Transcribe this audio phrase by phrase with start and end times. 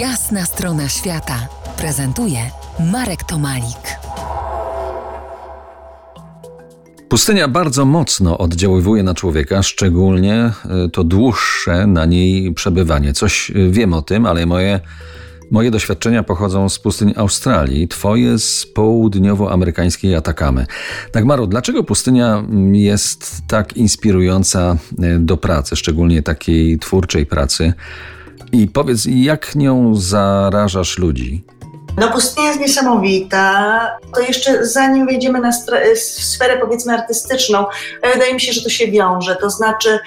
[0.00, 1.48] Jasna strona świata
[1.78, 2.38] prezentuje
[2.92, 3.98] Marek Tomalik.
[7.08, 10.52] Pustynia bardzo mocno oddziaływuje na człowieka, szczególnie e,
[10.92, 13.12] to dłuższe na niej przebywanie.
[13.12, 14.80] Coś e, wiem o tym, ale moje,
[15.50, 20.66] moje doświadczenia pochodzą z pustyń Australii, twoje z południowoamerykańskiej Atakamy.
[21.12, 27.72] Dagmaro, dlaczego pustynia jest tak inspirująca e, do pracy, szczególnie takiej twórczej pracy?
[28.56, 31.44] I powiedz, jak nią zarażasz ludzi?
[31.96, 33.80] No pustynia jest niesamowita.
[34.14, 35.52] To jeszcze zanim wejdziemy na
[36.06, 37.66] sferę powiedzmy artystyczną,
[38.14, 39.36] wydaje mi się, że to się wiąże.
[39.36, 40.00] To znaczy e,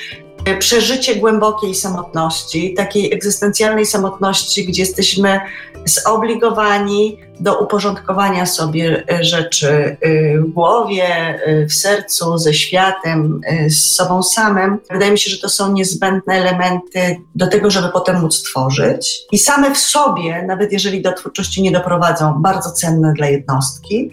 [0.58, 5.40] przeżycie głębokiej samotności, takiej egzystencjalnej samotności, gdzie jesteśmy
[5.86, 9.98] zobligowani do uporządkowania sobie e, rzeczy e,
[10.38, 14.78] w głowie, e, w sercu, ze światem, z sobą samym.
[14.92, 19.20] Wydaje mi się, że to są niezbędne elementy do tego, żeby potem móc tworzyć.
[19.32, 24.12] I same w sobie, nawet jeżeli do twórczości nie doprowadzą, bardzo cenne dla jednostki.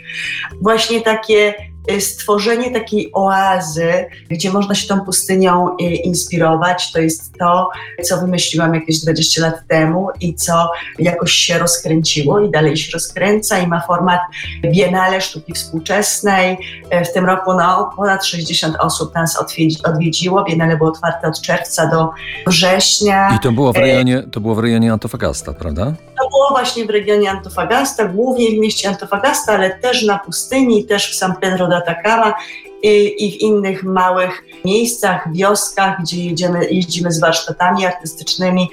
[0.63, 1.55] Właśnie takie
[2.01, 7.71] stworzenie takiej oazy, gdzie można się tą pustynią y, inspirować, to jest to,
[8.03, 13.59] co wymyśliłam jakieś 20 lat temu i co jakoś się rozkręciło i dalej się rozkręca
[13.59, 14.21] i ma format
[14.63, 16.59] Biennale Sztuki Współczesnej.
[16.95, 19.39] Y, w tym roku no, ponad 60 osób nas
[19.85, 20.45] odwiedziło.
[20.45, 22.11] Biennale było otwarte od czerwca do
[22.47, 23.37] września.
[23.37, 25.93] I to było w rejonie, to było w rejonie Antofagasta, prawda?
[26.37, 31.15] Było właśnie w regionie Antofagasta, głównie w mieście Antofagasta, ale też na pustyni, też w
[31.15, 32.35] San Pedro de Atacama
[32.83, 38.69] i, w innych małych miejscach, wioskach, gdzie jedziemy, jeździmy z warsztatami artystycznymi,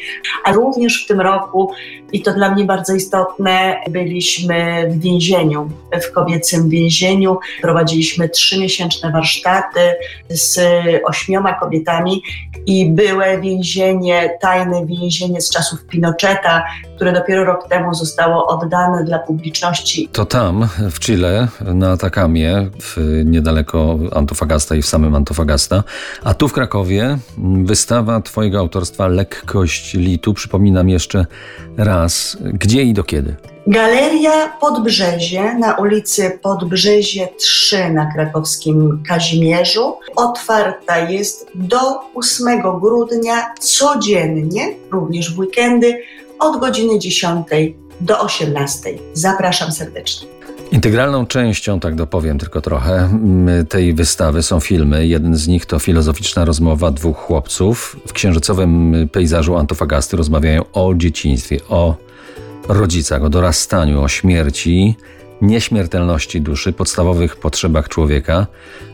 [0.46, 1.72] a również w tym roku,
[2.14, 5.70] i to dla mnie bardzo istotne, byliśmy w więzieniu,
[6.02, 7.38] w kobiecym więzieniu.
[7.62, 9.80] Prowadziliśmy trzymiesięczne warsztaty
[10.30, 10.60] z
[11.06, 12.22] ośmioma kobietami
[12.66, 16.64] i były więzienie, tajne więzienie z czasów Pinocheta,
[16.96, 20.10] które dopiero rok temu zostało oddane dla publiczności.
[20.12, 25.84] To tam, w Chile, na Atakamie, w, niedaleko Antofagasta i w samym Antofagasta,
[26.24, 27.18] a tu w Krakowie
[27.64, 30.34] wystawa Twojego autorstwa Lekkość Litu.
[30.34, 31.26] Przypominam jeszcze
[31.78, 33.36] raz, gdzie i do kiedy?
[33.68, 39.96] Galeria Podbrzezie na ulicy Podbrzezie 3 na krakowskim Kazimierzu.
[40.16, 41.78] Otwarta jest do
[42.16, 46.04] 8 grudnia codziennie, również w weekendy,
[46.40, 47.48] od godziny 10
[48.02, 48.90] do 18.
[49.14, 50.33] Zapraszam serdecznie.
[50.74, 53.20] Integralną częścią, tak dopowiem tylko trochę,
[53.70, 55.08] tej wystawy są filmy.
[55.08, 57.98] Jeden z nich to filozoficzna rozmowa dwóch chłopców.
[58.08, 61.96] W księżycowym pejzażu Antofagasty rozmawiają o dzieciństwie, o
[62.68, 64.96] rodzicach, o dorastaniu, o śmierci,
[65.42, 68.48] nieśmiertelności duszy, podstawowych potrzebach człowieka,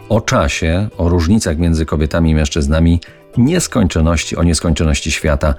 [0.09, 2.99] o czasie, o różnicach między kobietami i mężczyznami,
[3.37, 5.53] nieskończoności, o nieskończoności świata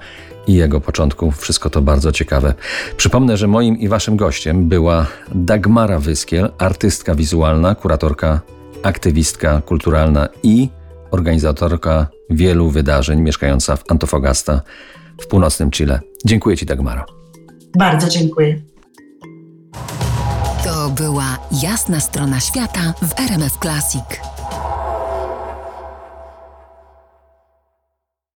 [0.47, 1.31] i jego początku.
[1.31, 2.53] Wszystko to bardzo ciekawe.
[2.97, 8.41] Przypomnę, że moim i waszym gościem była Dagmara Wyskiel, artystka wizualna, kuratorka,
[8.83, 10.69] aktywistka kulturalna i
[11.11, 14.61] organizatorka wielu wydarzeń, mieszkająca w Antofagasta
[15.21, 15.99] w północnym Chile.
[16.25, 17.05] Dziękuję Ci, Dagmara.
[17.77, 18.61] Bardzo dziękuję.
[20.63, 24.03] To była jasna strona świata w RMF Classic.